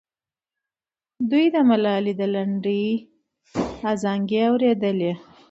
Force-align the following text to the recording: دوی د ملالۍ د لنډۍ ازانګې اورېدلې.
دوی 1.29 1.45
د 1.55 1.57
ملالۍ 1.69 2.13
د 2.17 2.21
لنډۍ 2.33 2.85
ازانګې 3.91 4.41
اورېدلې. 4.49 5.13